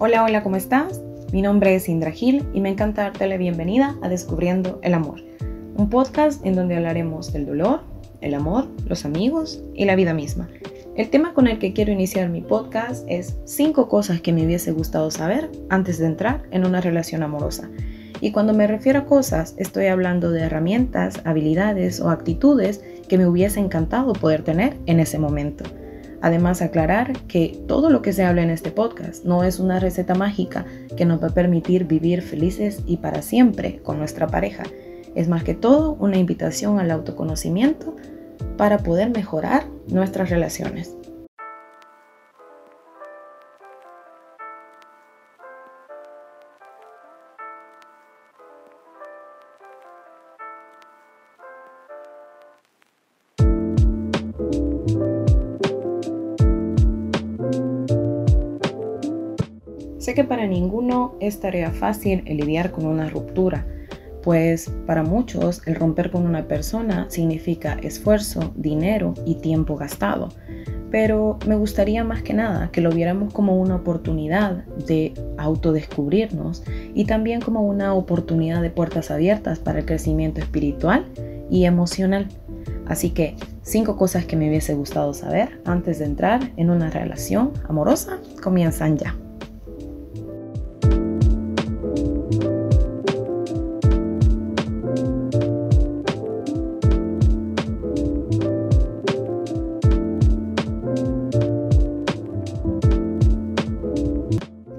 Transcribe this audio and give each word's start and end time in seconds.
Hola, 0.00 0.22
hola, 0.22 0.44
¿cómo 0.44 0.54
estás? 0.54 1.02
Mi 1.32 1.42
nombre 1.42 1.74
es 1.74 1.88
Indra 1.88 2.12
Gil 2.12 2.46
y 2.54 2.60
me 2.60 2.68
encanta 2.68 3.02
darte 3.02 3.26
la 3.26 3.36
bienvenida 3.36 3.96
a 4.00 4.08
Descubriendo 4.08 4.78
el 4.84 4.94
Amor, 4.94 5.24
un 5.76 5.90
podcast 5.90 6.46
en 6.46 6.54
donde 6.54 6.76
hablaremos 6.76 7.32
del 7.32 7.46
dolor, 7.46 7.80
el 8.20 8.34
amor, 8.34 8.68
los 8.86 9.04
amigos 9.04 9.60
y 9.74 9.86
la 9.86 9.96
vida 9.96 10.14
misma. 10.14 10.48
El 10.94 11.10
tema 11.10 11.34
con 11.34 11.48
el 11.48 11.58
que 11.58 11.72
quiero 11.72 11.90
iniciar 11.90 12.28
mi 12.28 12.42
podcast 12.42 13.04
es 13.08 13.38
5 13.44 13.88
cosas 13.88 14.20
que 14.20 14.32
me 14.32 14.46
hubiese 14.46 14.70
gustado 14.70 15.10
saber 15.10 15.50
antes 15.68 15.98
de 15.98 16.06
entrar 16.06 16.44
en 16.52 16.64
una 16.64 16.80
relación 16.80 17.24
amorosa. 17.24 17.68
Y 18.20 18.30
cuando 18.30 18.54
me 18.54 18.68
refiero 18.68 19.00
a 19.00 19.06
cosas, 19.06 19.56
estoy 19.58 19.86
hablando 19.86 20.30
de 20.30 20.42
herramientas, 20.42 21.22
habilidades 21.24 22.00
o 22.00 22.10
actitudes 22.10 22.84
que 23.08 23.18
me 23.18 23.26
hubiese 23.26 23.58
encantado 23.58 24.12
poder 24.12 24.44
tener 24.44 24.76
en 24.86 25.00
ese 25.00 25.18
momento. 25.18 25.64
Además, 26.20 26.62
aclarar 26.62 27.12
que 27.28 27.60
todo 27.66 27.90
lo 27.90 28.02
que 28.02 28.12
se 28.12 28.24
habla 28.24 28.42
en 28.42 28.50
este 28.50 28.70
podcast 28.70 29.24
no 29.24 29.44
es 29.44 29.60
una 29.60 29.78
receta 29.78 30.14
mágica 30.14 30.66
que 30.96 31.04
nos 31.04 31.22
va 31.22 31.28
a 31.28 31.34
permitir 31.34 31.84
vivir 31.84 32.22
felices 32.22 32.82
y 32.86 32.96
para 32.96 33.22
siempre 33.22 33.80
con 33.82 33.98
nuestra 33.98 34.26
pareja. 34.26 34.64
Es 35.14 35.28
más 35.28 35.44
que 35.44 35.54
todo 35.54 35.96
una 36.00 36.18
invitación 36.18 36.80
al 36.80 36.90
autoconocimiento 36.90 37.96
para 38.56 38.78
poder 38.78 39.10
mejorar 39.10 39.64
nuestras 39.88 40.30
relaciones. 40.30 40.97
Sé 60.08 60.14
que 60.14 60.24
para 60.24 60.46
ninguno 60.46 61.16
es 61.20 61.38
tarea 61.38 61.70
fácil 61.70 62.22
el 62.24 62.38
lidiar 62.38 62.70
con 62.70 62.86
una 62.86 63.10
ruptura, 63.10 63.66
pues 64.22 64.72
para 64.86 65.02
muchos 65.02 65.60
el 65.66 65.74
romper 65.74 66.10
con 66.10 66.24
una 66.24 66.48
persona 66.48 67.04
significa 67.10 67.76
esfuerzo, 67.82 68.54
dinero 68.56 69.12
y 69.26 69.34
tiempo 69.34 69.76
gastado. 69.76 70.30
Pero 70.90 71.38
me 71.46 71.56
gustaría 71.56 72.04
más 72.04 72.22
que 72.22 72.32
nada 72.32 72.70
que 72.72 72.80
lo 72.80 72.90
viéramos 72.90 73.34
como 73.34 73.60
una 73.60 73.76
oportunidad 73.76 74.64
de 74.86 75.12
autodescubrirnos 75.36 76.64
y 76.94 77.04
también 77.04 77.42
como 77.42 77.60
una 77.60 77.92
oportunidad 77.92 78.62
de 78.62 78.70
puertas 78.70 79.10
abiertas 79.10 79.58
para 79.58 79.80
el 79.80 79.84
crecimiento 79.84 80.40
espiritual 80.40 81.04
y 81.50 81.66
emocional. 81.66 82.28
Así 82.86 83.10
que 83.10 83.36
cinco 83.60 83.98
cosas 83.98 84.24
que 84.24 84.36
me 84.36 84.48
hubiese 84.48 84.72
gustado 84.72 85.12
saber 85.12 85.60
antes 85.66 85.98
de 85.98 86.06
entrar 86.06 86.50
en 86.56 86.70
una 86.70 86.88
relación 86.88 87.52
amorosa 87.68 88.20
comienzan 88.40 88.96
ya. 88.96 89.14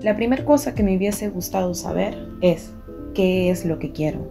La 0.10 0.16
primera 0.16 0.44
cosa 0.44 0.74
que 0.74 0.82
me 0.82 0.98
hubiese 0.98 1.30
gustado 1.30 1.76
saber 1.76 2.18
es 2.42 2.72
qué 3.14 3.52
es 3.52 3.64
lo 3.64 3.78
que 3.78 3.92
quiero. 3.92 4.28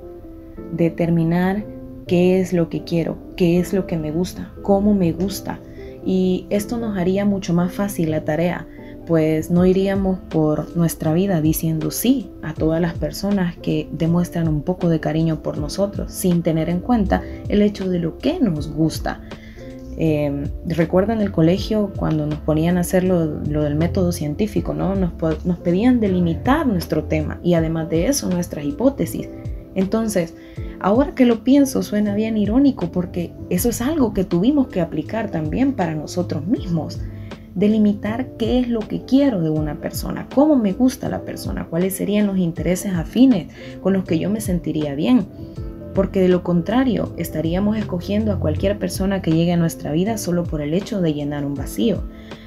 Determinar 0.72 1.64
qué 2.08 2.40
es 2.40 2.52
lo 2.52 2.68
que 2.68 2.82
quiero, 2.82 3.16
qué 3.36 3.61
es 3.61 3.72
lo 3.72 3.86
que 3.86 3.96
me 3.96 4.11
gusta, 4.11 4.50
cómo 4.62 4.92
me 4.92 5.12
gusta. 5.12 5.61
Y 6.05 6.48
esto 6.50 6.78
nos 6.78 6.98
haría 6.98 7.24
mucho 7.24 7.55
más 7.55 7.72
fácil 7.72 8.11
la 8.11 8.24
tarea, 8.24 8.67
pues 9.06 9.52
no 9.52 9.64
iríamos 9.64 10.18
por 10.18 10.77
nuestra 10.77 11.12
vida 11.12 11.40
diciendo 11.40 11.92
sí 11.92 12.28
a 12.42 12.55
todas 12.55 12.80
las 12.80 12.94
personas 12.94 13.56
que 13.58 13.88
demuestran 13.92 14.48
un 14.48 14.62
poco 14.62 14.88
de 14.88 14.98
cariño 14.98 15.44
por 15.44 15.58
nosotros, 15.58 16.11
sin 16.11 16.42
tener 16.42 16.70
en 16.70 16.80
cuenta 16.80 17.22
el 17.48 17.62
hecho 17.62 17.88
de 17.88 18.00
lo 18.00 18.18
que 18.18 18.40
nos 18.40 18.68
gusta. 18.68 19.20
Eh, 20.01 20.45
¿Recuerdan 20.64 21.20
el 21.20 21.33
colegio 21.33 21.92
cuando 21.97 22.25
nos 22.25 22.39
ponían 22.39 22.79
a 22.79 22.83
hacer 22.83 23.03
lo, 23.03 23.27
del 23.41 23.75
método 23.75 24.13
científico? 24.13 24.73
¿no? 24.73 24.95
Nos, 24.95 25.13
nos 25.45 25.59
pedían 25.59 25.98
delimitar 25.98 26.69
nuestro 26.69 27.05
tema 27.05 27.41
y 27.42 27.55
además 27.55 27.91
de 27.91 28.07
eso 28.07 28.31
nuestras 28.31 28.64
hipótesis. 28.64 29.29
Entonces, 29.75 30.35
ahora 30.79 31.17
que 31.17 31.27
lo 31.27 31.42
pienso 31.42 31.83
suena 31.83 32.14
bien 32.14 32.36
irónico 32.36 32.92
porque 32.92 33.33
eso 33.51 33.70
es 33.70 33.81
algo 33.81 34.14
que 34.14 34.23
tuvimos 34.23 34.69
que 34.69 34.81
aplicar 34.81 35.33
también 35.33 35.73
para 35.73 35.97
nosotros 35.97 36.47
mismos. 36.47 37.01
Delimitar 37.57 38.36
qué 38.39 38.61
es 38.61 38.69
lo 38.69 38.79
que 38.79 39.05
quiero 39.05 39.41
de 39.41 39.51
una 39.51 39.80
persona, 39.80 40.29
cómo 40.33 40.55
me 40.55 40.75
gusta 40.75 41.09
la 41.09 41.23
persona, 41.23 41.67
cuáles 41.67 41.97
serían 41.97 42.29
los 42.29 42.39
intereses 42.39 42.95
afines 42.95 43.53
con 43.83 43.95
los 43.95 44.05
que 44.05 44.20
yo 44.20 44.30
me 44.30 44.41
sentiría 44.41 44.95
bien 44.95 45.27
porque 45.98 46.20
de 46.20 46.29
lo 46.29 46.45
contrario 46.45 47.13
estaríamos 47.17 47.77
escogiendo 47.77 48.31
a 48.31 48.39
cualquier 48.39 48.79
persona 48.79 49.20
que 49.20 49.33
llegue 49.33 49.55
a 49.55 49.57
nuestra 49.57 49.91
vida 49.91 50.17
solo 50.17 50.45
por 50.45 50.61
el 50.61 50.73
hecho 50.73 51.01
de 51.01 51.13
llenar 51.13 51.45
un 51.45 51.55
vacío. 51.55 52.05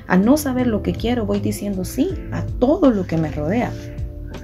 Al 0.07 0.23
no 0.23 0.37
saber 0.37 0.67
lo 0.67 0.81
que 0.83 0.93
quiero 0.93 1.25
voy 1.25 1.41
diciendo 1.41 1.83
sí 1.83 2.11
a 2.31 2.43
todo 2.45 2.91
lo 2.91 3.05
que 3.05 3.17
me 3.17 3.29
rodea, 3.29 3.73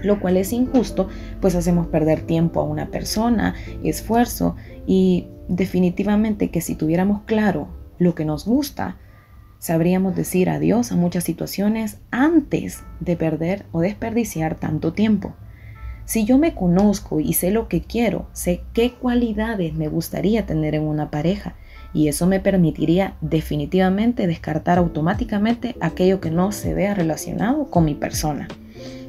lo 0.03 0.19
cual 0.19 0.35
es 0.35 0.51
injusto, 0.51 1.07
pues 1.39 1.55
hacemos 1.55 1.87
perder 1.87 2.23
tiempo 2.23 2.59
a 2.59 2.65
una 2.65 2.87
persona, 2.87 3.55
esfuerzo 3.81 4.57
y 4.85 5.27
definitivamente 5.47 6.51
que 6.51 6.59
si 6.59 6.75
tuviéramos 6.75 7.21
claro 7.21 7.69
lo 7.99 8.13
que 8.13 8.25
nos 8.25 8.43
gusta, 8.43 8.97
sabríamos 9.57 10.17
decir 10.17 10.49
adiós 10.49 10.91
a 10.91 10.97
muchas 10.97 11.23
situaciones 11.23 11.99
antes 12.11 12.83
de 12.99 13.15
perder 13.15 13.67
o 13.71 13.79
desperdiciar 13.79 14.55
tanto 14.55 14.91
tiempo. 14.91 15.33
Si 16.07 16.23
yo 16.23 16.37
me 16.37 16.55
conozco 16.55 17.19
y 17.19 17.33
sé 17.33 17.51
lo 17.51 17.67
que 17.67 17.81
quiero, 17.81 18.27
sé 18.31 18.61
qué 18.71 18.93
cualidades 18.93 19.73
me 19.73 19.89
gustaría 19.89 20.45
tener 20.45 20.73
en 20.73 20.83
una 20.83 21.11
pareja 21.11 21.57
y 21.93 22.07
eso 22.07 22.27
me 22.27 22.39
permitiría 22.39 23.17
definitivamente 23.19 24.25
descartar 24.25 24.77
automáticamente 24.77 25.75
aquello 25.81 26.21
que 26.21 26.31
no 26.31 26.53
se 26.53 26.73
vea 26.73 26.93
relacionado 26.93 27.69
con 27.69 27.83
mi 27.83 27.93
persona. 27.93 28.47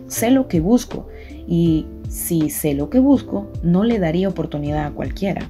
Sé 0.08 0.32
lo 0.32 0.48
que 0.48 0.58
busco 0.58 1.06
y 1.46 1.86
si 2.08 2.50
sé 2.50 2.74
lo 2.74 2.90
que 2.90 2.98
busco, 2.98 3.46
no 3.62 3.84
le 3.84 4.00
daría 4.00 4.28
oportunidad 4.28 4.86
a 4.86 4.90
cualquiera. 4.90 5.48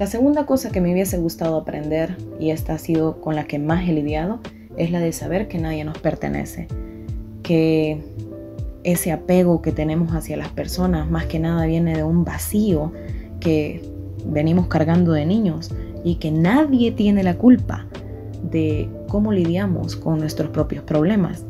La 0.00 0.08
segunda 0.08 0.46
cosa 0.46 0.72
que 0.72 0.80
me 0.80 0.92
hubiese 0.92 1.18
gustado 1.18 1.56
aprender, 1.56 2.16
y 2.40 2.50
esta 2.50 2.74
ha 2.74 2.78
sido 2.78 3.20
con 3.20 3.36
la 3.36 3.44
que 3.44 3.60
más 3.60 3.88
he 3.88 3.92
lidiado, 3.92 4.40
es 4.76 4.90
la 4.90 4.98
de 4.98 5.12
saber 5.12 5.46
que 5.46 5.58
nadie 5.58 5.84
nos 5.84 5.98
pertenece. 5.98 6.66
Que 7.44 8.00
ese 8.84 9.12
apego 9.12 9.62
que 9.62 9.72
tenemos 9.72 10.14
hacia 10.14 10.36
las 10.36 10.48
personas 10.48 11.10
más 11.10 11.26
que 11.26 11.38
nada 11.38 11.66
viene 11.66 11.96
de 11.96 12.04
un 12.04 12.24
vacío 12.24 12.92
que 13.40 13.82
venimos 14.26 14.66
cargando 14.66 15.12
de 15.12 15.26
niños 15.26 15.70
y 16.04 16.16
que 16.16 16.30
nadie 16.30 16.92
tiene 16.92 17.22
la 17.22 17.34
culpa 17.34 17.86
de 18.42 18.88
cómo 19.08 19.32
lidiamos 19.32 19.96
con 19.96 20.18
nuestros 20.18 20.50
propios 20.50 20.82
problemas. 20.84 21.44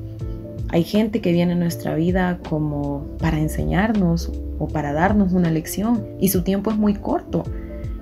Hay 0.68 0.84
gente 0.84 1.20
que 1.20 1.32
viene 1.32 1.52
a 1.52 1.56
nuestra 1.56 1.94
vida 1.94 2.38
como 2.48 3.06
para 3.18 3.38
enseñarnos 3.38 4.32
o 4.58 4.68
para 4.68 4.92
darnos 4.92 5.32
una 5.32 5.50
lección 5.50 6.06
y 6.20 6.28
su 6.28 6.42
tiempo 6.42 6.70
es 6.70 6.76
muy 6.76 6.94
corto. 6.94 7.44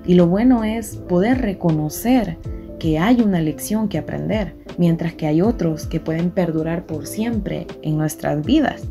Y 0.05 0.15
lo 0.15 0.27
bueno 0.27 0.63
es 0.63 0.95
poder 0.95 1.41
reconocer 1.41 2.37
que 2.79 2.97
hay 2.97 3.21
una 3.21 3.41
lección 3.41 3.87
que 3.87 3.97
aprender, 3.97 4.55
mientras 4.77 5.13
que 5.13 5.27
hay 5.27 5.41
otros 5.41 5.85
que 5.85 5.99
pueden 5.99 6.31
perdurar 6.31 6.85
por 6.85 7.05
siempre 7.05 7.67
en 7.83 7.97
nuestras 7.97 8.43
vidas. 8.43 8.83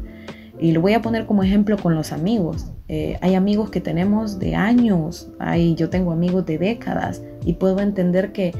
Y 0.61 0.73
lo 0.73 0.83
voy 0.83 0.93
a 0.93 1.01
poner 1.01 1.27
como 1.27 1.43
ejemplo 1.43 1.79
con 1.79 1.95
los 1.95 2.12
amigos. 2.12 2.71
Eh, 2.89 3.17
hay 3.23 3.35
amigos 3.35 3.71
que 3.71 3.81
tenemos 3.81 4.39
de 4.39 4.55
años, 4.55 5.31
hay, 5.39 5.75
yo 5.75 5.89
tengo 5.89 6.12
amigos 6.12 6.45
de 6.45 6.59
décadas 6.59 7.23
y 7.45 7.55
puedo 7.55 7.81
entender 7.81 8.33
que 8.33 8.53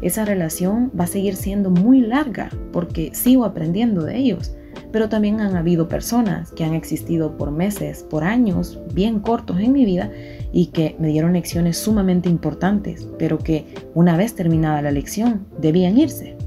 esa 0.00 0.24
relación 0.24 0.92
va 0.98 1.04
a 1.04 1.08
seguir 1.08 1.34
siendo 1.34 1.70
muy 1.70 2.00
larga 2.00 2.50
porque 2.72 3.10
sigo 3.12 3.44
aprendiendo 3.44 4.04
de 4.04 4.16
ellos. 4.16 4.54
Pero 4.92 5.08
también 5.08 5.40
han 5.40 5.56
habido 5.56 5.88
personas 5.88 6.52
que 6.52 6.64
han 6.64 6.74
existido 6.74 7.36
por 7.36 7.50
meses, 7.50 8.04
por 8.08 8.22
años, 8.22 8.80
bien 8.94 9.18
cortos 9.18 9.58
en 9.58 9.72
mi 9.72 9.84
vida 9.84 10.10
y 10.52 10.66
que 10.66 10.94
me 10.98 11.08
dieron 11.08 11.32
lecciones 11.32 11.76
sumamente 11.76 12.28
importantes, 12.28 13.08
pero 13.18 13.38
que 13.38 13.66
una 13.94 14.16
vez 14.16 14.34
terminada 14.34 14.80
la 14.80 14.92
lección 14.92 15.46
debían 15.60 15.98
irse. 15.98 16.37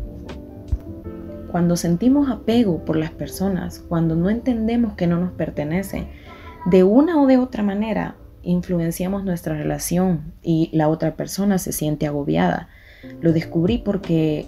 Cuando 1.51 1.75
sentimos 1.75 2.29
apego 2.29 2.85
por 2.85 2.95
las 2.95 3.11
personas, 3.11 3.83
cuando 3.87 4.15
no 4.15 4.29
entendemos 4.29 4.93
que 4.93 5.05
no 5.05 5.19
nos 5.19 5.31
pertenecen, 5.33 6.07
de 6.65 6.83
una 6.83 7.21
o 7.21 7.27
de 7.27 7.37
otra 7.37 7.61
manera 7.61 8.15
influenciamos 8.43 9.23
nuestra 9.23 9.55
relación 9.55 10.33
y 10.41 10.69
la 10.73 10.87
otra 10.87 11.15
persona 11.15 11.57
se 11.57 11.73
siente 11.73 12.07
agobiada. 12.07 12.69
Lo 13.19 13.33
descubrí 13.33 13.79
porque 13.79 14.39
eh, 14.39 14.47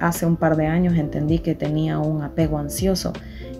hace 0.00 0.26
un 0.26 0.36
par 0.36 0.56
de 0.56 0.66
años 0.66 0.94
entendí 0.94 1.38
que 1.38 1.54
tenía 1.54 1.98
un 1.98 2.22
apego 2.22 2.58
ansioso 2.58 3.12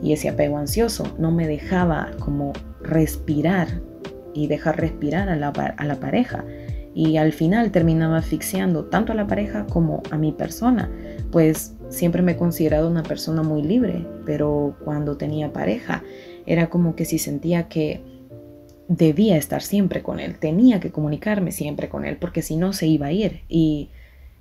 y 0.03 0.13
ese 0.13 0.29
apego 0.29 0.59
ansioso 0.59 1.05
no 1.19 1.31
me 1.31 1.47
dejaba 1.47 2.11
como 2.19 2.53
respirar 2.83 3.69
y 4.35 4.47
dejar 4.47 4.79
respirar 4.79 5.29
a 5.29 5.37
la, 5.37 5.49
a 5.49 5.85
la 5.85 5.97
pareja 5.97 6.45
y 6.95 7.17
al 7.17 7.33
final 7.33 7.71
terminaba 7.71 8.19
asfixiando 8.19 8.85
tanto 8.87 9.13
a 9.13 9.15
la 9.15 9.27
pareja 9.27 9.67
como 9.67 10.03
a 10.11 10.19
mi 10.19 10.33
persona, 10.33 10.91
pues 11.31 11.75
siempre 11.89 12.23
me 12.23 12.33
he 12.33 12.37
considerado 12.37 12.89
una 12.89 13.03
persona 13.03 13.43
muy 13.43 13.63
libre, 13.63 14.07
pero 14.27 14.77
cuando 14.85 15.17
tenía 15.17 15.53
pareja 15.53 16.03
era 16.47 16.69
como 16.69 16.95
que 16.97 17.05
si 17.05 17.19
sentía 17.19 17.69
que 17.69 18.03
debía 18.89 19.37
estar 19.37 19.63
siempre 19.63 20.03
con 20.03 20.21
él, 20.21 20.39
tenía 20.39 20.81
que 20.81 20.91
comunicarme 20.91 21.53
siempre 21.53 21.89
con 21.89 22.05
él, 22.05 22.17
porque 22.19 22.43
si 22.43 22.57
no 22.57 22.73
se 22.73 22.87
iba 22.87 23.07
a 23.07 23.13
ir. 23.13 23.43
Y 23.49 23.89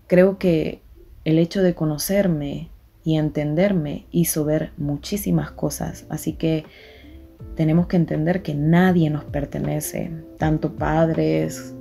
creo 0.07 0.37
que 0.37 0.81
el 1.23 1.39
hecho 1.39 1.61
de 1.61 1.75
conocerme 1.75 2.69
y 3.03 3.17
entenderme 3.17 4.05
hizo 4.11 4.45
ver 4.45 4.71
muchísimas 4.77 5.51
cosas, 5.51 6.05
así 6.09 6.33
que 6.33 6.65
tenemos 7.55 7.87
que 7.87 7.97
entender 7.97 8.41
que 8.41 8.55
nadie 8.55 9.09
nos 9.09 9.23
pertenece, 9.25 10.11
tanto 10.37 10.73
padres 10.73 11.73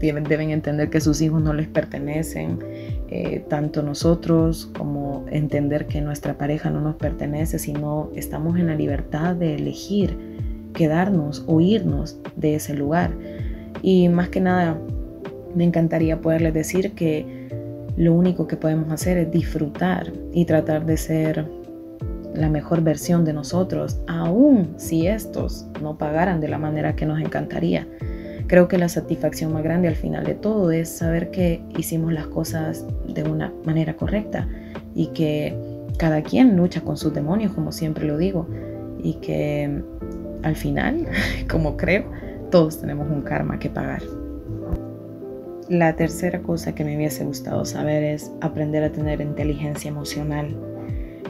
deben 0.00 0.50
entender 0.50 0.90
que 0.90 1.00
sus 1.00 1.20
hijos 1.20 1.42
no 1.42 1.52
les 1.52 1.68
pertenecen, 1.68 2.58
eh, 3.08 3.44
tanto 3.48 3.82
nosotros 3.82 4.70
como 4.76 5.24
entender 5.30 5.86
que 5.86 6.00
nuestra 6.00 6.36
pareja 6.36 6.70
no 6.70 6.80
nos 6.80 6.96
pertenece, 6.96 7.58
sino 7.58 8.10
estamos 8.16 8.58
en 8.58 8.66
la 8.68 8.74
libertad 8.74 9.36
de 9.36 9.54
elegir 9.54 10.16
quedarnos 10.74 11.44
o 11.46 11.60
irnos 11.60 12.18
de 12.36 12.56
ese 12.56 12.74
lugar. 12.74 13.12
Y 13.82 14.08
más 14.08 14.30
que 14.30 14.40
nada, 14.40 14.78
me 15.54 15.64
encantaría 15.64 16.20
poderles 16.20 16.54
decir 16.54 16.92
que 16.92 17.48
lo 17.96 18.14
único 18.14 18.46
que 18.46 18.56
podemos 18.56 18.90
hacer 18.90 19.18
es 19.18 19.30
disfrutar 19.30 20.12
y 20.32 20.46
tratar 20.46 20.86
de 20.86 20.96
ser 20.96 21.46
la 22.34 22.48
mejor 22.48 22.82
versión 22.82 23.24
de 23.24 23.32
nosotros, 23.32 23.98
aun 24.06 24.74
si 24.76 25.06
estos 25.06 25.66
no 25.80 25.98
pagaran 25.98 26.40
de 26.40 26.48
la 26.48 26.58
manera 26.58 26.96
que 26.96 27.06
nos 27.06 27.20
encantaría. 27.20 27.86
Creo 28.46 28.68
que 28.68 28.78
la 28.78 28.88
satisfacción 28.88 29.52
más 29.52 29.62
grande 29.62 29.88
al 29.88 29.96
final 29.96 30.24
de 30.24 30.34
todo 30.34 30.70
es 30.72 30.88
saber 30.88 31.30
que 31.30 31.62
hicimos 31.76 32.12
las 32.12 32.26
cosas 32.26 32.84
de 33.06 33.22
una 33.22 33.52
manera 33.64 33.96
correcta 33.96 34.48
y 34.94 35.08
que 35.08 35.56
cada 35.98 36.22
quien 36.22 36.56
lucha 36.56 36.80
con 36.80 36.96
sus 36.96 37.14
demonios, 37.14 37.52
como 37.52 37.72
siempre 37.72 38.06
lo 38.06 38.18
digo, 38.18 38.48
y 39.02 39.14
que 39.14 39.82
al 40.42 40.56
final, 40.56 41.06
como 41.50 41.76
creo, 41.76 42.04
todos 42.50 42.80
tenemos 42.80 43.08
un 43.10 43.22
karma 43.22 43.58
que 43.58 43.70
pagar. 43.70 44.02
La 45.68 45.96
tercera 45.96 46.42
cosa 46.42 46.74
que 46.74 46.84
me 46.84 46.96
hubiese 46.96 47.24
gustado 47.24 47.64
saber 47.64 48.02
es 48.02 48.30
aprender 48.40 48.82
a 48.82 48.92
tener 48.92 49.20
inteligencia 49.20 49.88
emocional 49.88 50.54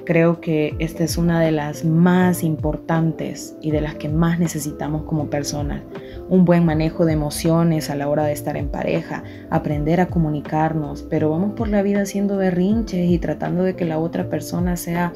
Creo 0.05 0.41
que 0.41 0.75
esta 0.81 1.05
es 1.05 1.17
una 1.17 1.41
de 1.41 1.53
las 1.53 1.85
más 1.85 2.43
importantes 2.43 3.57
y 3.61 3.71
de 3.71 3.81
las 3.81 3.95
que 3.95 4.09
más 4.09 4.41
necesitamos 4.41 5.05
como 5.05 5.31
personas. 5.31 5.83
Un 6.29 6.45
buen 6.45 6.65
manejo 6.65 7.05
de 7.05 7.13
emociones 7.13 7.89
a 7.89 7.95
la 7.95 8.09
hora 8.09 8.25
de 8.25 8.33
estar 8.33 8.57
en 8.57 8.69
pareja, 8.69 9.23
aprender 9.51 10.01
a 10.01 10.07
comunicarnos, 10.07 11.07
pero 11.09 11.31
vamos 11.31 11.53
por 11.55 11.69
la 11.69 11.83
vida 11.83 12.03
haciendo 12.03 12.37
berrinches 12.37 13.09
y 13.09 13.19
tratando 13.19 13.63
de 13.63 13.77
que 13.77 13.85
la 13.85 14.01
otra 14.01 14.29
persona 14.29 14.77
sea 14.77 15.13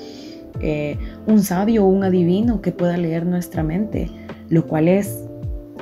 eh, 0.61 0.97
un 1.27 1.43
sabio 1.43 1.85
o 1.85 1.89
un 1.89 2.05
adivino 2.05 2.61
que 2.61 2.71
pueda 2.71 2.97
leer 2.97 3.27
nuestra 3.27 3.65
mente, 3.65 4.09
lo 4.51 4.69
cual 4.69 4.87
es 4.87 5.25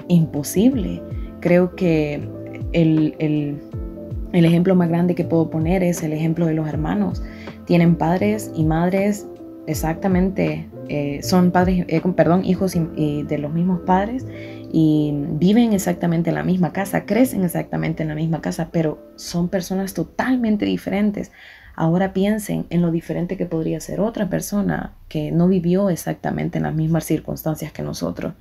imposible. 0.09 1.03
Creo 1.41 1.77
que 1.77 2.27
el, 2.73 3.15
el 3.19 4.45
ejemplo 4.47 4.75
más 4.75 4.89
grande 4.89 5.15
que 5.15 5.25
puedo 5.25 5.51
poner 5.51 5.83
es 5.83 6.03
el 6.03 6.15
ejemplo 6.15 6.47
de 6.47 6.55
los 6.55 6.67
hermanos 6.67 7.23
tienen 7.67 7.97
padres 7.97 8.51
y 8.55 8.65
madres 8.65 9.27
exactamente, 9.67 10.69
eh, 10.89 11.21
son 11.23 11.51
padres, 11.51 11.87
eh, 11.89 12.01
perdón, 12.15 12.45
hijos 12.45 12.73
de 12.75 13.39
los 13.39 13.53
mismos 13.53 13.81
padres 13.81 14.27
y 14.73 15.13
viven 15.15 15.73
exactamente 15.73 16.31
en 16.31 16.35
la 16.35 16.43
misma 16.43 16.73
casa, 16.73 17.07
crecen 17.07 17.45
exactamente 17.45 18.03
en 18.03 18.09
la 18.09 18.15
misma 18.15 18.41
casa, 18.41 18.71
pero 18.73 18.99
son 19.17 19.49
personas 19.49 19.95
totalmente 19.95 20.65
diferentes. 20.65 21.31
Ahora 21.77 22.13
piensen 22.13 22.67
en 22.71 22.83
lo 22.83 22.91
diferente 22.91 23.37
que 23.37 23.47
podría 23.47 23.81
ser 23.81 24.01
otra 24.01 24.29
persona 24.29 24.95
que 25.09 25.33
no 25.33 25.49
vivió 25.49 25.91
exactamente 25.91 26.59
en 26.59 26.65
las 26.65 26.75
mismas 26.75 27.05
circunstancias 27.05 27.73
que 27.73 27.83
nosotros. 27.83 28.35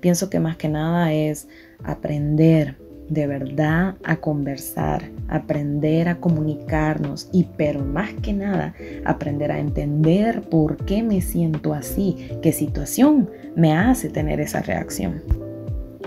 Pienso 0.00 0.30
que 0.30 0.40
más 0.40 0.56
que 0.56 0.68
nada 0.68 1.12
es 1.12 1.48
aprender 1.84 2.76
de 3.10 3.26
verdad 3.26 3.96
a 4.04 4.16
conversar, 4.16 5.02
aprender 5.28 6.08
a 6.08 6.18
comunicarnos 6.18 7.28
y 7.32 7.44
pero 7.56 7.84
más 7.84 8.14
que 8.22 8.32
nada 8.32 8.74
aprender 9.04 9.52
a 9.52 9.58
entender 9.58 10.40
por 10.42 10.76
qué 10.86 11.02
me 11.02 11.20
siento 11.20 11.74
así, 11.74 12.16
qué 12.40 12.52
situación 12.52 13.28
me 13.56 13.72
hace 13.74 14.08
tener 14.08 14.40
esa 14.40 14.62
reacción. 14.62 15.22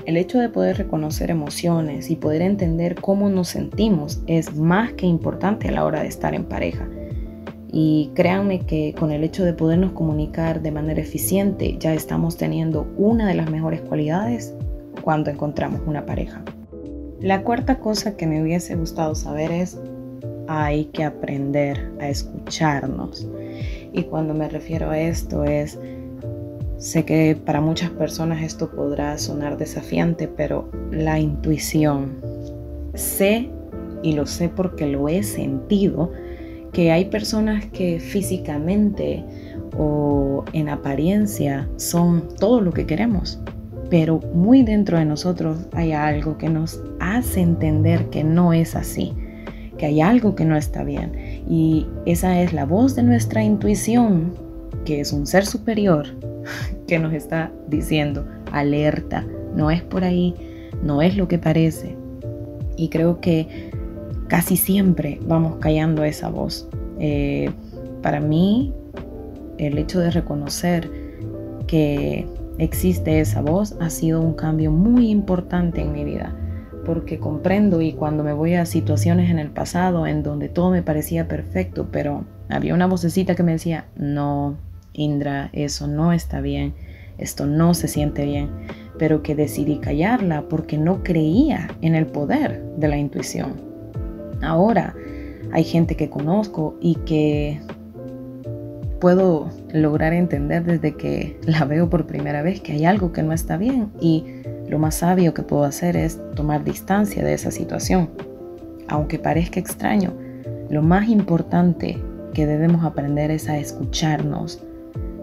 El 0.05 0.17
hecho 0.17 0.39
de 0.39 0.49
poder 0.49 0.77
reconocer 0.77 1.29
emociones 1.29 2.09
y 2.09 2.15
poder 2.15 2.41
entender 2.41 2.95
cómo 2.95 3.29
nos 3.29 3.49
sentimos 3.49 4.21
es 4.27 4.55
más 4.55 4.93
que 4.93 5.05
importante 5.05 5.69
a 5.69 5.71
la 5.71 5.85
hora 5.85 6.01
de 6.01 6.09
estar 6.09 6.33
en 6.33 6.45
pareja. 6.45 6.87
Y 7.71 8.11
créanme 8.13 8.59
que 8.59 8.93
con 8.99 9.11
el 9.11 9.23
hecho 9.23 9.43
de 9.43 9.53
podernos 9.53 9.93
comunicar 9.93 10.61
de 10.61 10.71
manera 10.71 11.01
eficiente 11.01 11.77
ya 11.79 11.93
estamos 11.93 12.37
teniendo 12.37 12.85
una 12.97 13.27
de 13.27 13.35
las 13.35 13.49
mejores 13.49 13.81
cualidades 13.81 14.53
cuando 15.01 15.31
encontramos 15.31 15.81
una 15.85 16.05
pareja. 16.05 16.43
La 17.23 17.41
cuarta 17.41 17.79
cosa 17.79 18.17
que 18.17 18.27
me 18.27 18.41
hubiese 18.41 18.75
gustado 18.75 19.15
saber 19.15 19.49
es, 19.49 19.79
hay 20.49 20.83
que 20.87 21.05
aprender 21.05 21.89
a 22.01 22.09
escucharnos. 22.09 23.25
Y 23.93 24.03
cuando 24.03 24.33
me 24.33 24.49
refiero 24.49 24.89
a 24.89 24.99
esto 24.99 25.45
es, 25.45 25.79
sé 26.75 27.05
que 27.05 27.37
para 27.45 27.61
muchas 27.61 27.91
personas 27.91 28.43
esto 28.43 28.69
podrá 28.71 29.17
sonar 29.17 29.57
desafiante, 29.57 30.27
pero 30.27 30.69
la 30.91 31.17
intuición. 31.17 32.17
Sé, 32.93 33.49
y 34.01 34.11
lo 34.11 34.25
sé 34.25 34.49
porque 34.49 34.85
lo 34.87 35.07
he 35.07 35.23
sentido, 35.23 36.11
que 36.73 36.91
hay 36.91 37.05
personas 37.05 37.65
que 37.67 38.01
físicamente 38.01 39.23
o 39.77 40.43
en 40.51 40.67
apariencia 40.67 41.69
son 41.77 42.35
todo 42.37 42.59
lo 42.59 42.73
que 42.73 42.85
queremos, 42.85 43.39
pero 43.89 44.19
muy 44.33 44.63
dentro 44.63 44.97
de 44.97 45.05
nosotros 45.05 45.59
hay 45.71 45.93
algo 45.93 46.37
que 46.37 46.49
nos 46.49 46.83
hace 47.03 47.41
entender 47.41 48.09
que 48.09 48.23
no 48.23 48.53
es 48.53 48.75
así, 48.75 49.13
que 49.77 49.87
hay 49.87 50.01
algo 50.01 50.35
que 50.35 50.45
no 50.45 50.55
está 50.55 50.83
bien. 50.83 51.43
Y 51.47 51.87
esa 52.05 52.41
es 52.41 52.53
la 52.53 52.65
voz 52.65 52.95
de 52.95 53.03
nuestra 53.03 53.43
intuición, 53.43 54.33
que 54.85 55.01
es 55.01 55.11
un 55.11 55.27
ser 55.27 55.45
superior, 55.45 56.05
que 56.87 56.99
nos 56.99 57.13
está 57.13 57.51
diciendo, 57.67 58.25
alerta, 58.51 59.25
no 59.55 59.69
es 59.69 59.81
por 59.81 60.03
ahí, 60.03 60.33
no 60.81 61.01
es 61.01 61.17
lo 61.17 61.27
que 61.27 61.37
parece. 61.37 61.95
Y 62.77 62.89
creo 62.89 63.19
que 63.19 63.71
casi 64.27 64.57
siempre 64.57 65.19
vamos 65.27 65.57
callando 65.57 66.03
esa 66.03 66.29
voz. 66.29 66.67
Eh, 66.99 67.49
para 68.01 68.19
mí, 68.19 68.73
el 69.57 69.77
hecho 69.77 69.99
de 69.99 70.09
reconocer 70.09 70.89
que 71.67 72.25
existe 72.57 73.19
esa 73.19 73.41
voz 73.41 73.75
ha 73.79 73.89
sido 73.89 74.21
un 74.21 74.33
cambio 74.33 74.71
muy 74.71 75.09
importante 75.09 75.81
en 75.81 75.91
mi 75.91 76.03
vida, 76.03 76.35
porque 76.85 77.19
comprendo 77.19 77.81
y 77.81 77.93
cuando 77.93 78.23
me 78.23 78.33
voy 78.33 78.55
a 78.55 78.65
situaciones 78.65 79.29
en 79.29 79.39
el 79.39 79.49
pasado 79.49 80.07
en 80.07 80.23
donde 80.23 80.49
todo 80.49 80.71
me 80.71 80.81
parecía 80.81 81.27
perfecto, 81.27 81.89
pero 81.91 82.25
había 82.49 82.73
una 82.73 82.87
vocecita 82.87 83.35
que 83.35 83.43
me 83.43 83.53
decía, 83.53 83.85
no, 83.95 84.57
Indra, 84.93 85.49
eso 85.53 85.87
no 85.87 86.13
está 86.13 86.41
bien, 86.41 86.73
esto 87.17 87.45
no 87.45 87.73
se 87.73 87.87
siente 87.87 88.25
bien, 88.25 88.49
pero 88.97 89.23
que 89.23 89.35
decidí 89.35 89.77
callarla 89.77 90.43
porque 90.49 90.77
no 90.77 91.03
creía 91.03 91.69
en 91.81 91.95
el 91.95 92.05
poder 92.05 92.63
de 92.77 92.87
la 92.87 92.97
intuición. 92.97 93.53
Ahora 94.41 94.95
hay 95.51 95.63
gente 95.63 95.95
que 95.95 96.09
conozco 96.09 96.77
y 96.81 96.95
que 97.05 97.59
puedo 98.99 99.49
lograr 99.73 100.13
entender 100.13 100.63
desde 100.63 100.95
que 100.95 101.37
la 101.45 101.65
veo 101.65 101.89
por 101.89 102.07
primera 102.07 102.41
vez 102.41 102.61
que 102.61 102.71
hay 102.71 102.85
algo 102.85 103.11
que 103.11 103.21
no 103.21 103.33
está 103.33 103.57
bien 103.57 103.89
y 103.99 104.23
lo 104.73 104.79
más 104.79 104.95
sabio 104.95 105.35
que 105.35 105.43
puedo 105.43 105.65
hacer 105.65 105.95
es 105.95 106.19
tomar 106.33 106.63
distancia 106.63 107.23
de 107.23 107.35
esa 107.35 107.51
situación. 107.51 108.09
Aunque 108.87 109.19
parezca 109.19 109.59
extraño, 109.59 110.11
lo 110.71 110.81
más 110.81 111.07
importante 111.09 112.01
que 112.33 112.47
debemos 112.47 112.83
aprender 112.83 113.29
es 113.29 113.47
a 113.49 113.59
escucharnos. 113.59 114.63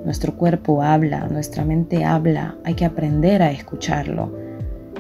Nuestro 0.05 0.37
cuerpo 0.37 0.85
habla, 0.85 1.27
nuestra 1.27 1.65
mente 1.65 2.05
habla, 2.05 2.59
hay 2.63 2.75
que 2.75 2.85
aprender 2.85 3.43
a 3.43 3.51
escucharlo. 3.51 4.33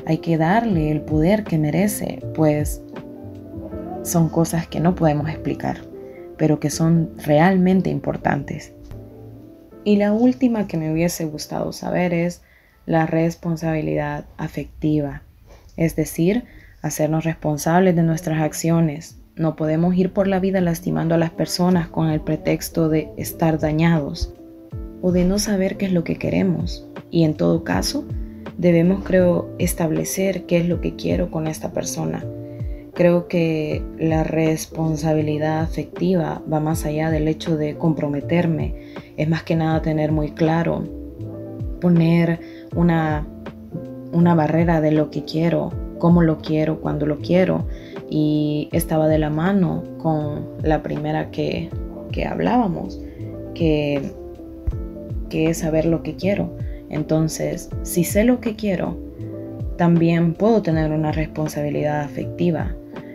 Hay 0.05 0.19
que 0.19 0.37
darle 0.37 0.91
el 0.91 1.03
poder 1.03 1.45
que 1.45 1.57
merece, 1.57 2.21
pues 2.35 2.83
son 4.03 4.29
cosas 4.29 4.67
que 4.67 4.81
no 4.81 4.97
podemos 4.97 5.29
explicar 5.29 5.77
pero 6.41 6.59
que 6.59 6.71
son 6.71 7.11
realmente 7.19 7.91
importantes. 7.91 8.73
Y 9.85 9.97
la 9.97 10.15
última 10.15 10.67
que 10.67 10.79
me 10.79 10.91
hubiese 10.91 11.27
gustado 11.27 11.71
saber 11.71 12.15
es 12.15 12.41
la 12.87 13.07
responsabilidad 13.07 14.25
afectiva, 14.37 15.23
es 15.77 15.97
decir, 15.97 16.45
hacernos 16.83 17.25
responsables 17.25 17.97
de 17.97 18.03
nuestras 18.03 18.41
acciones. 18.41 19.19
No 19.37 19.57
podemos 19.57 19.95
ir 19.95 20.13
por 20.13 20.27
la 20.27 20.41
vida 20.41 20.61
lastimando 20.61 21.15
a 21.15 21.19
las 21.19 21.31
personas 21.31 21.89
con 21.89 22.09
el 22.09 22.21
pretexto 22.21 22.89
de 22.89 23.11
estar 23.17 23.59
dañados 23.59 24.35
o 25.03 25.13
de 25.13 25.25
no 25.25 25.39
saber 25.39 25.77
qué 25.77 25.87
es 25.87 25.93
lo 25.93 26.05
que 26.05 26.17
queremos. 26.17 26.87
Y 27.11 27.25
en 27.25 27.35
todo 27.35 27.65
caso, 27.65 28.05
debemos, 28.59 29.05
creo, 29.05 29.49
establecer 29.59 30.47
qué 30.47 30.59
es 30.59 30.69
lo 30.69 30.81
que 30.81 30.97
quiero 30.97 31.31
con 31.31 31.47
esta 31.47 31.73
persona 31.73 32.25
Creo 32.95 33.29
que 33.29 33.83
la 33.99 34.25
responsabilidad 34.25 35.61
afectiva 35.61 36.43
va 36.53 36.61
más 36.61 36.85
allá 36.85 37.11
del 37.11 37.29
hecho 37.29 37.57
de 37.57 37.77
comprometerme. 37.77 38.93
Es 39.17 39.29
más 39.29 39.43
que 39.43 39.57
nada 39.57 39.81
tener 39.81 40.13
muy 40.13 40.33
claro, 40.33 40.85
poner 41.81 42.41
una, 42.75 43.27
una 44.13 44.35
barrera 44.35 44.81
de 44.81 44.93
lo 44.93 45.11
que 45.11 45.25
quiero, 45.25 45.73
cómo 45.99 46.23
lo 46.23 46.39
quiero, 46.39 46.81
cuándo 46.81 47.07
lo 47.07 47.19
quiero. 47.19 47.67
Y 48.09 48.69
estaba 48.73 49.09
de 49.09 49.19
la 49.19 49.31
mano 49.31 49.85
con 49.99 50.49
la 50.63 50.83
primera 50.83 51.31
que, 51.31 51.71
que 52.11 52.27
hablábamos, 52.27 53.01
que, 53.55 54.13
que 55.29 55.51
es 55.51 55.59
saber 55.59 55.87
lo 55.87 56.03
que 56.03 56.17
quiero. 56.17 56.57
Entonces, 56.89 57.71
si 57.83 58.03
sé 58.05 58.25
lo 58.25 58.41
que 58.41 58.57
quiero, 58.57 58.99
también 59.77 60.35
puedo 60.35 60.61
tener 60.61 60.91
una 60.91 61.13
responsabilidad 61.13 62.01
afectiva. 62.03 62.75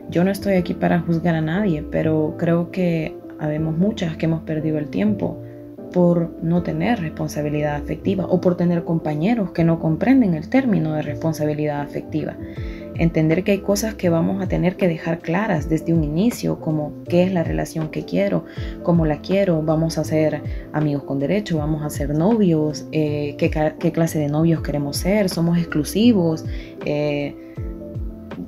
Yo 0.09 0.23
no 0.23 0.31
estoy 0.31 0.53
aquí 0.53 0.73
para 0.73 0.99
juzgar 0.99 1.35
a 1.35 1.41
nadie, 1.41 1.83
pero 1.91 2.35
creo 2.37 2.71
que 2.71 3.15
habemos 3.39 3.77
muchas 3.77 4.15
que 4.17 4.25
hemos 4.25 4.43
perdido 4.43 4.77
el 4.77 4.89
tiempo 4.89 5.37
por 5.95 6.29
no 6.43 6.61
tener 6.61 6.99
responsabilidad 6.99 7.77
afectiva 7.77 8.25
o 8.25 8.41
por 8.41 8.57
tener 8.57 8.83
compañeros 8.83 9.51
que 9.51 9.63
no 9.63 9.79
comprenden 9.79 10.33
el 10.33 10.49
término 10.49 10.93
de 10.93 11.01
responsabilidad 11.01 11.79
afectiva. 11.79 12.35
Entender 12.95 13.45
que 13.45 13.53
hay 13.53 13.59
cosas 13.59 13.93
que 13.93 14.09
vamos 14.09 14.43
a 14.43 14.47
tener 14.49 14.75
que 14.75 14.89
dejar 14.89 15.19
claras 15.19 15.69
desde 15.69 15.93
un 15.93 16.03
inicio, 16.03 16.59
como 16.59 16.91
qué 17.07 17.23
es 17.23 17.31
la 17.31 17.45
relación 17.45 17.91
que 17.91 18.03
quiero, 18.03 18.43
cómo 18.83 19.05
la 19.05 19.21
quiero, 19.21 19.61
vamos 19.61 19.97
a 19.97 20.03
ser 20.03 20.41
amigos 20.73 21.03
con 21.03 21.17
derecho, 21.17 21.59
vamos 21.59 21.81
a 21.81 21.89
ser 21.89 22.09
novios, 22.13 22.85
eh, 22.91 23.37
qué, 23.37 23.49
clase 23.93 24.19
de 24.19 24.27
novios 24.27 24.61
queremos 24.61 24.97
ser, 24.97 25.29
somos 25.29 25.57
exclusivos, 25.57 26.43
eh, 26.83 27.53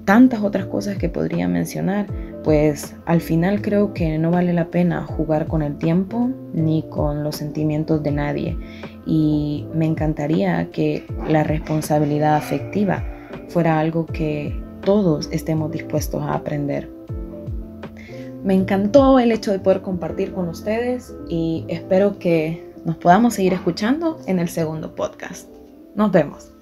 tantas 0.08 0.42
otras 0.42 0.68
cosas 0.68 0.98
que 0.98 1.10
podría 1.10 1.50
mencionar, 1.50 2.08
pues 2.42 2.96
al 3.06 3.20
final 3.20 3.62
creo 3.62 3.94
que 3.94 4.18
no 4.18 4.32
vale 4.32 4.54
la 4.54 4.72
pena 4.72 5.04
jugar 5.04 5.48
con 5.48 5.62
el 5.62 5.78
tiempo 5.78 6.32
ni 6.54 6.84
con 6.84 7.26
los 7.26 7.36
sentimientos 7.36 8.02
de 8.04 8.12
nadie. 8.12 8.58
Y 9.06 9.68
me 9.74 9.86
encantaría 9.86 10.72
que 10.72 11.06
la 11.28 11.44
responsabilidad 11.44 12.38
afectiva 12.38 13.04
fuera 13.50 13.82
algo 13.82 14.06
que 14.06 14.58
todos 14.80 15.28
estemos 15.34 15.72
dispuestos 15.72 16.24
a 16.24 16.36
aprender. 16.36 16.90
Me 18.46 18.54
encantó 18.54 19.20
el 19.20 19.34
hecho 19.34 19.52
de 19.52 19.60
poder 19.60 19.82
compartir 19.82 20.32
con 20.32 20.48
ustedes 20.48 21.14
y 21.28 21.66
espero 21.68 22.18
que 22.18 22.72
nos 22.86 22.96
podamos 22.96 23.34
seguir 23.34 23.52
escuchando 23.52 24.22
en 24.26 24.40
el 24.40 24.48
segundo 24.48 24.96
podcast. 24.96 25.50
Nos 25.96 26.14
vemos. 26.14 26.57